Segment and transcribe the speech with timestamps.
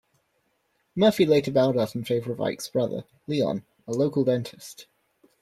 [0.95, 4.87] Murphy later bowed out in favor of Ike's brother, Leon, a local dentist.